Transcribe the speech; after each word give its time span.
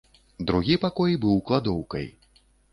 Другі 0.51 0.77
пакой 0.87 1.15
быў 1.27 1.37
кладоўкай. 1.51 2.13